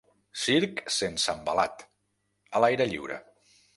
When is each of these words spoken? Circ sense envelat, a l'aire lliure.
Circ 0.43 0.81
sense 0.95 1.29
envelat, 1.35 1.85
a 2.57 2.63
l'aire 2.65 2.89
lliure. 2.95 3.21